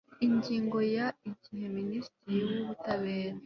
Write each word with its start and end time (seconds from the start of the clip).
ingingo 0.25 0.77
ya 0.95 1.07
igihe 1.29 1.65
minisitiri 1.77 2.39
w 2.47 2.51
ubutabera 2.61 3.37